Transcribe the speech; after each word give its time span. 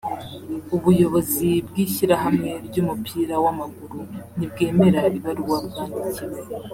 ubuyobozi 0.75 1.49
bw’ishyirahamwe 1.67 2.49
ry’umupira 2.67 3.35
w’amaguru 3.43 3.99
ntibwemera 4.37 5.01
ibaruwa 5.17 5.57
bwandikiwe 5.65 6.39